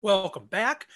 [0.00, 0.86] Welcome back.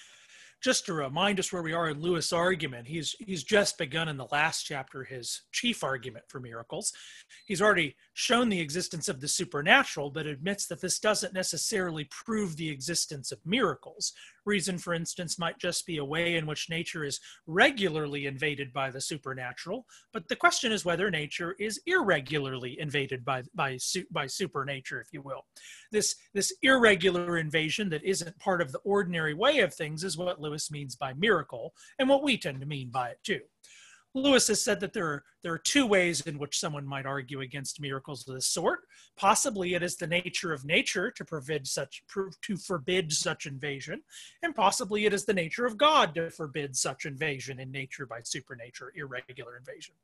[0.63, 4.17] Just to remind us where we are in Lewis' argument, he's he's just begun in
[4.17, 6.93] the last chapter his chief argument for miracles.
[7.45, 12.57] He's already shown the existence of the supernatural, but admits that this doesn't necessarily prove
[12.57, 14.13] the existence of miracles.
[14.45, 18.91] Reason, for instance, might just be a way in which nature is regularly invaded by
[18.91, 23.79] the supernatural, but the question is whether nature is irregularly invaded by, by,
[24.11, 25.47] by supernature, if you will.
[25.93, 30.41] This, this irregular invasion that isn't part of the ordinary way of things is what
[30.41, 33.41] Lewis means by miracle, and what we tend to mean by it too.
[34.15, 37.41] Lewis has said that there are, there are two ways in which someone might argue
[37.41, 38.81] against miracles of this sort.
[39.17, 42.03] Possibly it is the nature of nature to forbid such
[42.43, 44.03] to forbid such invasion,
[44.43, 48.21] and possibly it is the nature of God to forbid such invasion in nature by
[48.23, 49.95] supernature, irregular invasion.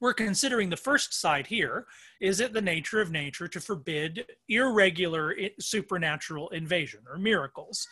[0.00, 1.86] We're considering the first side here.
[2.20, 7.86] Is it the nature of nature to forbid irregular supernatural invasion or miracles?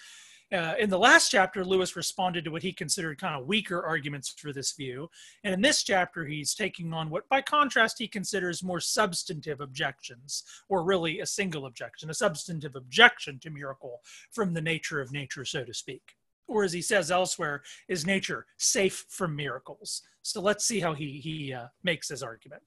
[0.52, 4.28] Uh, in the last chapter, Lewis responded to what he considered kind of weaker arguments
[4.28, 5.09] for this view.
[5.44, 10.44] And in this chapter, he's taking on what, by contrast, he considers more substantive objections,
[10.69, 14.00] or really a single objection, a substantive objection to miracle
[14.31, 16.17] from the nature of nature, so to speak.
[16.48, 20.03] Or as he says elsewhere, is nature safe from miracles?
[20.20, 22.62] So let's see how he, he uh, makes his argument.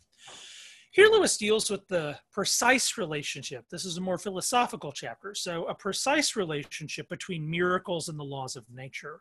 [0.95, 3.65] Here, Lewis deals with the precise relationship.
[3.69, 5.35] This is a more philosophical chapter.
[5.35, 9.19] So, a precise relationship between miracles and the laws of nature.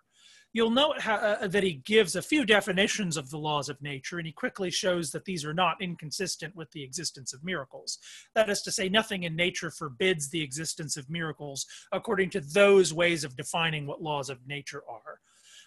[0.53, 4.19] You'll note how, uh, that he gives a few definitions of the laws of nature,
[4.19, 7.99] and he quickly shows that these are not inconsistent with the existence of miracles.
[8.37, 12.95] That is to say, nothing in nature forbids the existence of miracles according to those
[12.95, 15.19] ways of defining what laws of nature are.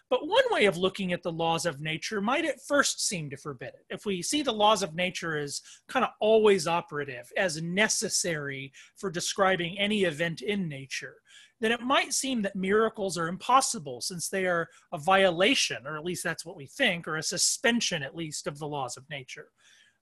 [0.10, 3.38] But one way of looking at the laws of nature might at first seem to
[3.38, 3.86] forbid it.
[3.90, 9.12] If we see the laws of nature as kind of always operative, as necessary for
[9.12, 11.16] describing any event in nature,
[11.60, 16.06] then it might seem that miracles are impossible since they are a violation, or at
[16.06, 19.50] least that's what we think, or a suspension at least of the laws of nature.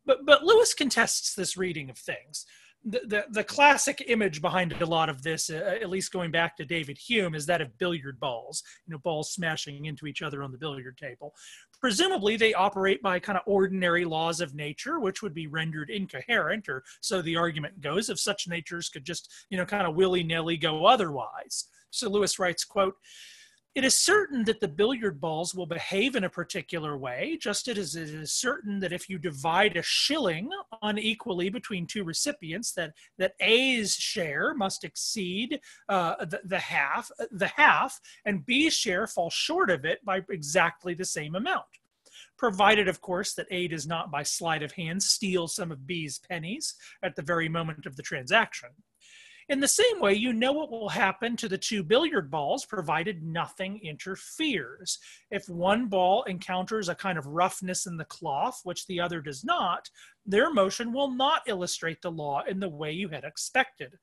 [0.06, 2.46] But, but Lewis contests this reading of things
[2.86, 6.66] the, the, classic image behind a lot of this, uh, at least going back to
[6.66, 10.52] David Hume, is that of billiard balls, you know, balls smashing into each other on
[10.52, 11.34] the billiard table.
[11.82, 16.70] Presumably, they operate by kind of ordinary laws of nature, which would be rendered incoherent,
[16.70, 20.24] or so the argument goes, if such natures could just, you know, kind of willy
[20.24, 21.66] nilly go otherwise.
[21.90, 22.96] So Lewis writes, quote,
[23.76, 27.96] it is certain that the billiard balls will behave in a particular way, just as
[27.96, 30.50] it is certain that if you divide a shilling
[30.82, 35.60] unequally between two recipients, that, that A's share must exceed
[35.90, 40.94] uh, the, the half, the half, and B's share falls short of it by exactly
[40.94, 41.66] the same amount.
[42.38, 46.20] Provided, of course, that A does not, by sleight of hand, steal some of B's
[46.20, 48.70] pennies at the very moment of the transaction.
[49.48, 53.22] In the same way, you know what will happen to the two billiard balls provided
[53.22, 54.98] nothing interferes.
[55.30, 59.44] If one ball encounters a kind of roughness in the cloth, which the other does
[59.44, 59.92] not,
[60.26, 64.00] their motion will not illustrate the law in the way you had expected.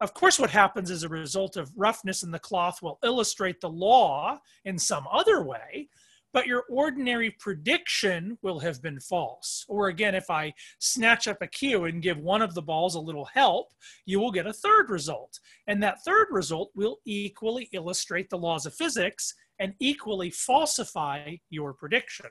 [0.00, 3.68] Of course, what happens as a result of roughness in the cloth will illustrate the
[3.68, 5.88] law in some other way,
[6.32, 9.64] but your ordinary prediction will have been false.
[9.68, 13.00] Or again, if I snatch up a cue and give one of the balls a
[13.00, 13.72] little help,
[14.06, 15.38] you will get a third result.
[15.66, 21.74] And that third result will equally illustrate the laws of physics and equally falsify your
[21.74, 22.30] prediction.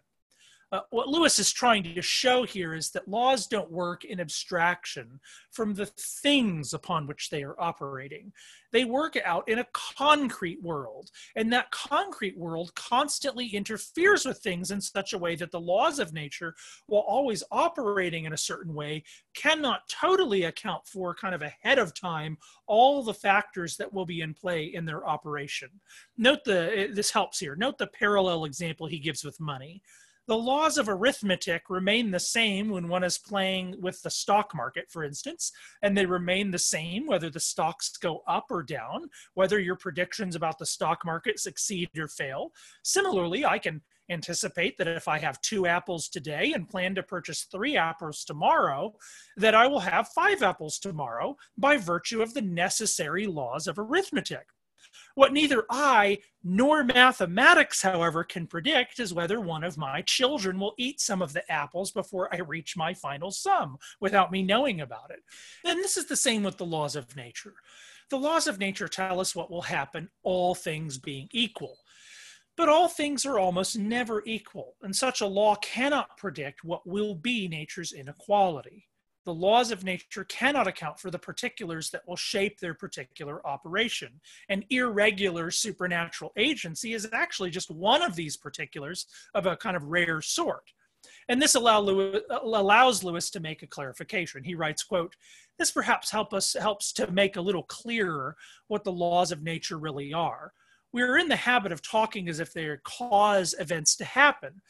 [0.71, 5.19] Uh, what Lewis is trying to show here is that laws don't work in abstraction
[5.49, 8.31] from the things upon which they are operating.
[8.71, 14.69] They work out in a concrete world, and that concrete world constantly interferes with things
[14.69, 16.53] in such a way that the laws of nature,
[16.85, 19.03] while always operating in a certain way,
[19.33, 22.37] cannot totally account for kind of ahead of time
[22.67, 25.69] all the factors that will be in play in their operation.
[26.15, 29.81] Note the, this helps here, note the parallel example he gives with money
[30.29, 34.85] the laws of arithmetic remain the same when one is playing with the stock market,
[34.87, 35.51] for instance,
[35.81, 40.35] and they remain the same whether the stocks go up or down, whether your predictions
[40.35, 42.51] about the stock market succeed or fail.
[42.83, 43.81] Similarly, I can
[44.11, 48.93] anticipate that if I have two apples today and plan to purchase three apples tomorrow,
[49.35, 54.45] that I will have five apples tomorrow by virtue of the necessary laws of arithmetic.
[55.15, 60.73] What neither I nor mathematics, however, can predict is whether one of my children will
[60.77, 65.11] eat some of the apples before I reach my final sum without me knowing about
[65.11, 65.19] it.
[65.65, 67.55] And this is the same with the laws of nature.
[68.09, 71.77] The laws of nature tell us what will happen, all things being equal.
[72.57, 77.15] But all things are almost never equal, and such a law cannot predict what will
[77.15, 78.88] be nature's inequality.
[79.29, 84.21] The laws of nature cannot account for the particulars that will shape their particular operation.
[84.49, 89.05] And irregular supernatural agency is actually just one of these particulars
[89.35, 90.73] of a kind of rare sort.
[91.27, 94.43] And this allow Lewis, allows Lewis to make a clarification.
[94.43, 95.15] He writes, quote,
[95.59, 98.35] this perhaps help us, helps to make a little clearer
[98.67, 100.53] what the laws of nature really are.
[100.91, 104.63] We're in the habit of talking as if they cause events to happen,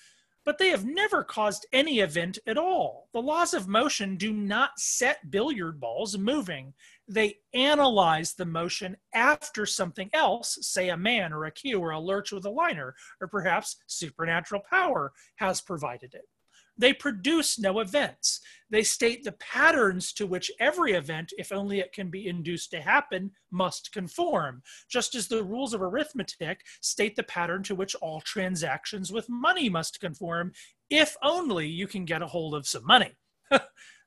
[0.50, 3.07] but they have never caused any event at all.
[3.13, 6.74] The laws of motion do not set billiard balls moving.
[7.07, 12.00] They analyze the motion after something else, say a man or a cue or a
[12.00, 16.25] lurch with a liner, or perhaps supernatural power has provided it.
[16.80, 18.40] They produce no events.
[18.70, 22.80] They state the patterns to which every event, if only it can be induced to
[22.81, 28.22] happen, must conform, just as the rules of arithmetic state the pattern to which all
[28.22, 30.54] transactions with money must conform,
[30.90, 33.12] if only you can get a hold of some money.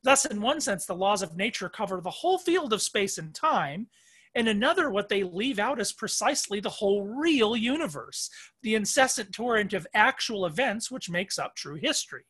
[0.03, 3.35] Thus, in one sense, the laws of nature cover the whole field of space and
[3.35, 3.89] time.
[4.35, 8.31] In another, what they leave out is precisely the whole real universe,
[8.63, 12.23] the incessant torrent of actual events which makes up true history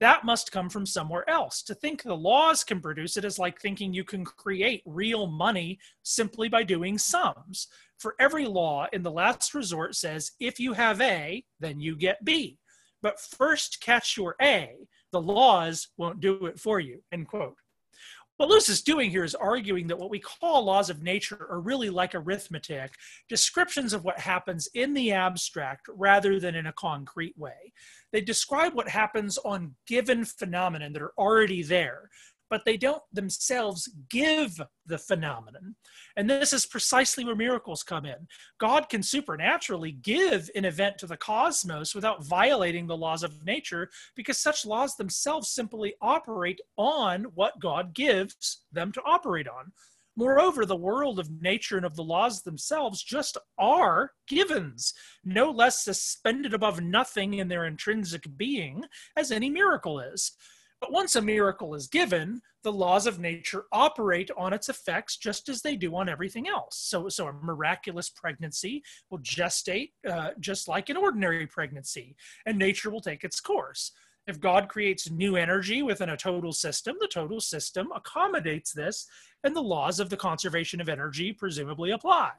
[0.00, 1.62] that must come from somewhere else.
[1.62, 5.78] To think the laws can produce it is like thinking you can create real money
[6.02, 7.68] simply by doing sums.
[7.98, 12.24] For every law in the last resort says if you have A, then you get
[12.24, 12.58] B.
[13.02, 14.76] But first catch your A.
[15.12, 17.02] The laws won't do it for you.
[17.12, 17.56] End quote.
[18.38, 21.58] What Lewis is doing here is arguing that what we call laws of nature are
[21.58, 22.92] really like arithmetic,
[23.28, 27.72] descriptions of what happens in the abstract rather than in a concrete way.
[28.12, 32.10] They describe what happens on given phenomena that are already there,
[32.50, 35.76] but they don't themselves give the phenomenon.
[36.16, 38.26] And this is precisely where miracles come in.
[38.58, 43.90] God can supernaturally give an event to the cosmos without violating the laws of nature
[44.16, 49.72] because such laws themselves simply operate on what God gives them to operate on.
[50.18, 54.92] Moreover, the world of nature and of the laws themselves just are givens,
[55.24, 58.82] no less suspended above nothing in their intrinsic being
[59.16, 60.32] as any miracle is.
[60.80, 65.48] But once a miracle is given, the laws of nature operate on its effects just
[65.48, 66.76] as they do on everything else.
[66.78, 72.16] So, so a miraculous pregnancy will gestate uh, just like an ordinary pregnancy,
[72.46, 73.92] and nature will take its course.
[74.26, 79.06] If God creates new energy within a total system, the total system accommodates this,
[79.42, 82.32] and the laws of the conservation of energy presumably apply.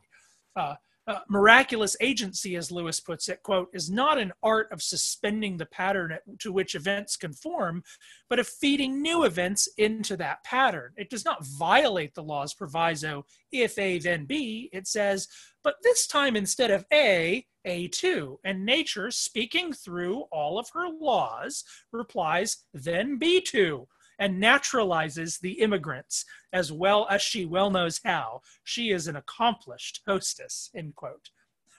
[0.55, 0.75] Uh,
[1.09, 5.65] uh, miraculous agency, as Lewis puts it, quote, is not an art of suspending the
[5.65, 7.83] pattern to which events conform,
[8.29, 10.91] but of feeding new events into that pattern.
[10.97, 14.69] It does not violate the law's proviso, if A, then B.
[14.71, 15.27] It says,
[15.63, 18.37] but this time instead of A, A2.
[18.43, 23.87] And nature, speaking through all of her laws, replies, then B2
[24.19, 28.41] and naturalizes the immigrants as well as she well knows how.
[28.63, 31.29] She is an accomplished hostess, end quote.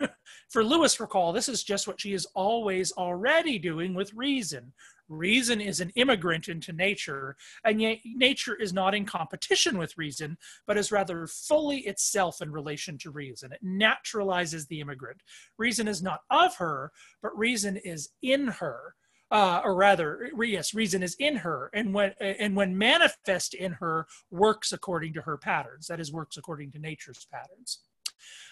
[0.48, 4.72] For Lewis, recall, this is just what she is always already doing with reason.
[5.08, 10.38] Reason is an immigrant into nature, and yet nature is not in competition with reason,
[10.68, 13.52] but is rather fully itself in relation to reason.
[13.52, 15.20] It naturalizes the immigrant.
[15.58, 16.92] Reason is not of her,
[17.22, 18.94] but reason is in her
[19.30, 24.06] uh, or rather, yes, reason is in her, and when and when manifest in her,
[24.30, 25.86] works according to her patterns.
[25.86, 27.80] That is, works according to nature's patterns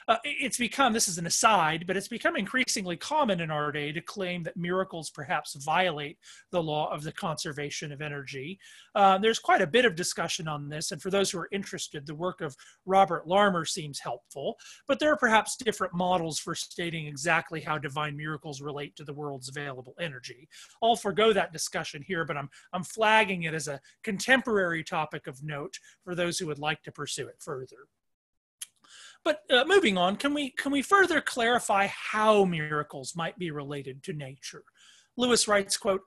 [0.08, 3.92] uh, it's become this is an aside but it's become increasingly common in our day
[3.92, 6.18] to claim that miracles perhaps violate
[6.50, 8.58] the law of the conservation of energy.
[8.94, 12.06] Uh, there's quite a bit of discussion on this and for those who are interested
[12.06, 14.56] the work of robert larmer seems helpful.
[14.86, 19.12] But there are perhaps different models for stating exactly how divine miracles relate to the
[19.12, 20.48] world's available energy.
[20.82, 25.42] I'll forego that discussion here but i'm i'm flagging it as a contemporary topic of
[25.42, 27.88] note for those who would like to pursue it further
[29.28, 34.02] but uh, moving on, can we can we further clarify how miracles might be related
[34.04, 34.64] to nature?
[35.18, 36.00] Lewis writes, quote,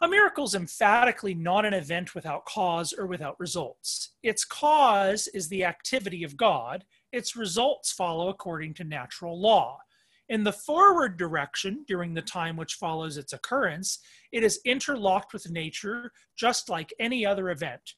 [0.00, 4.10] a miracle is emphatically not an event without cause or without results.
[4.22, 9.78] Its cause is the activity of God, its results follow according to natural law.
[10.28, 13.98] In the forward direction, during the time which follows its occurrence,
[14.30, 17.94] it is interlocked with nature just like any other event.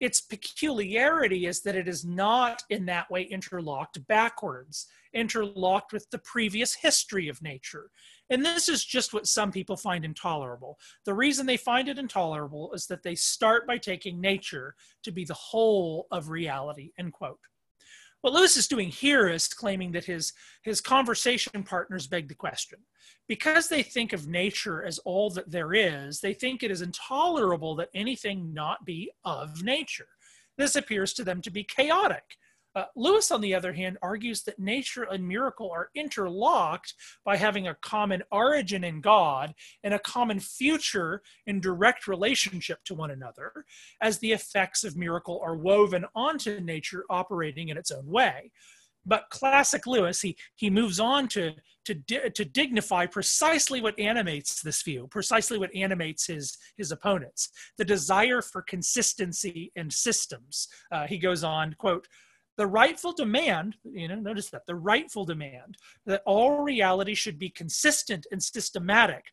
[0.00, 6.18] Its peculiarity is that it is not in that way interlocked backwards, interlocked with the
[6.18, 7.90] previous history of nature.
[8.30, 10.78] And this is just what some people find intolerable.
[11.04, 14.74] The reason they find it intolerable is that they start by taking nature
[15.04, 17.38] to be the whole of reality, end quote.
[18.24, 22.78] What Lewis is doing here is claiming that his, his conversation partners beg the question.
[23.28, 27.74] Because they think of nature as all that there is, they think it is intolerable
[27.74, 30.08] that anything not be of nature.
[30.56, 32.38] This appears to them to be chaotic.
[32.74, 37.68] Uh, Lewis, on the other hand, argues that nature and miracle are interlocked by having
[37.68, 39.54] a common origin in God
[39.84, 43.64] and a common future in direct relationship to one another,
[44.00, 48.50] as the effects of miracle are woven onto nature operating in its own way.
[49.06, 51.52] But classic Lewis, he, he moves on to,
[51.84, 57.84] to, to dignify precisely what animates this view, precisely what animates his, his opponents, the
[57.84, 60.68] desire for consistency and systems.
[60.90, 62.08] Uh, he goes on, quote,
[62.56, 67.50] the rightful demand, you know, notice that the rightful demand that all reality should be
[67.50, 69.24] consistent and systematic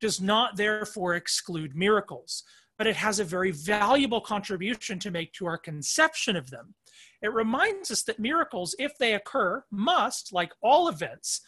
[0.00, 2.44] does not therefore exclude miracles,
[2.76, 6.74] but it has a very valuable contribution to make to our conception of them.
[7.20, 11.40] It reminds us that miracles, if they occur, must, like all events,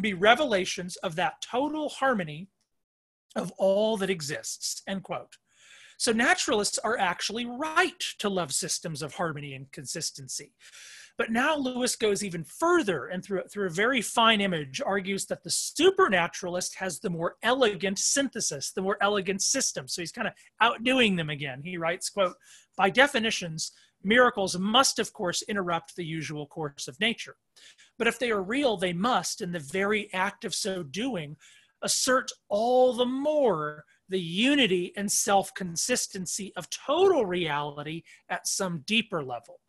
[0.00, 2.48] be revelations of that total harmony
[3.36, 5.36] of all that exists, end quote.
[6.04, 10.52] So naturalists are actually right to love systems of harmony and consistency.
[11.16, 15.42] But now Lewis goes even further and through, through a very fine image argues that
[15.42, 19.88] the supernaturalist has the more elegant synthesis, the more elegant system.
[19.88, 21.62] So he's kind of outdoing them again.
[21.64, 22.36] He writes, quote,
[22.76, 27.36] by definitions, miracles must, of course, interrupt the usual course of nature.
[27.96, 31.38] But if they are real, they must, in the very act of so doing,
[31.80, 39.22] assert all the more the unity and self consistency of total reality at some deeper
[39.22, 39.60] level.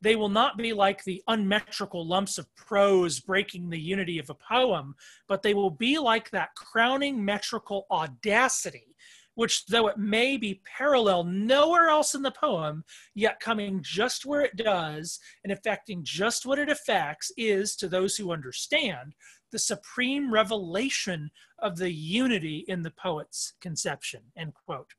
[0.00, 4.34] They will not be like the unmetrical lumps of prose breaking the unity of a
[4.34, 4.94] poem,
[5.28, 8.94] but they will be like that crowning metrical audacity,
[9.34, 12.84] which, though it may be parallel nowhere else in the poem,
[13.14, 18.14] yet coming just where it does and affecting just what it affects, is, to those
[18.14, 19.14] who understand,
[19.50, 24.94] the supreme revelation of the unity in the poet's conception, end quote.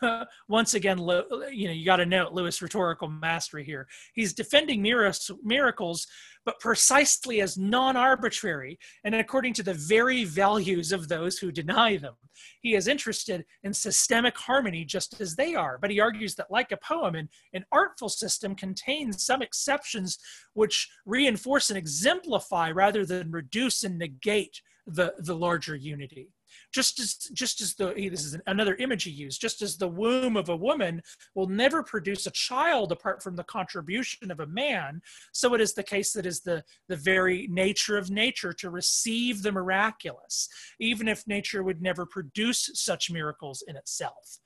[0.48, 3.86] Once again, you know, you got to note Lewis' rhetorical mastery here.
[4.14, 6.06] He's defending miracles,
[6.44, 11.96] but precisely as non arbitrary and according to the very values of those who deny
[11.96, 12.14] them.
[12.60, 16.72] He is interested in systemic harmony just as they are, but he argues that, like
[16.72, 20.18] a poem, an, an artful system contains some exceptions
[20.54, 26.30] which reinforce and exemplify rather than reduce and negate the, the larger unity
[26.72, 30.36] just as just as the this is another image he used just as the womb
[30.36, 31.02] of a woman
[31.34, 35.00] will never produce a child apart from the contribution of a man
[35.32, 39.42] so it is the case that is the the very nature of nature to receive
[39.42, 44.38] the miraculous even if nature would never produce such miracles in itself.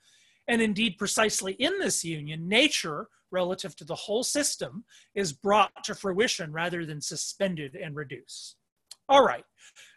[0.47, 4.83] And indeed precisely in this union nature relative to the whole system
[5.15, 8.57] is brought to fruition rather than suspended and reduced
[9.09, 9.43] all right.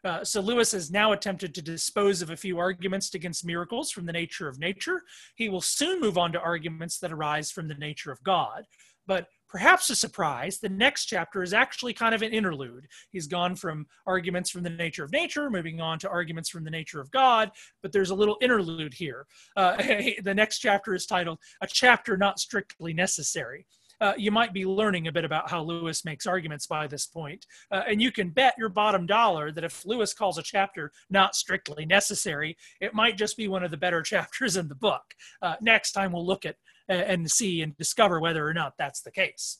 [0.04, 4.06] Uh, so Lewis has now attempted to dispose of a few arguments against miracles from
[4.06, 5.02] the nature of nature.
[5.34, 8.64] He will soon move on to arguments that arise from the nature of God.
[9.06, 12.86] But perhaps a surprise, the next chapter is actually kind of an interlude.
[13.10, 16.70] He's gone from arguments from the nature of nature, moving on to arguments from the
[16.70, 17.50] nature of God,
[17.82, 19.26] but there's a little interlude here.
[19.56, 19.76] Uh,
[20.22, 23.66] the next chapter is titled A Chapter Not Strictly Necessary
[24.00, 27.46] uh, you might be learning a bit about how Lewis makes arguments by this point.
[27.70, 31.34] Uh, and you can bet your bottom dollar that if Lewis calls a chapter not
[31.34, 35.02] strictly necessary, it might just be one of the better chapters in the book.
[35.42, 36.56] Uh, next time we'll look at
[36.88, 39.58] uh, and see and discover whether or not that's the case.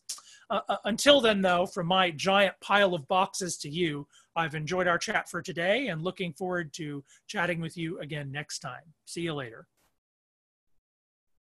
[0.49, 4.87] Uh, uh, until then, though, from my giant pile of boxes to you, I've enjoyed
[4.87, 8.83] our chat for today and looking forward to chatting with you again next time.
[9.07, 9.67] See you later.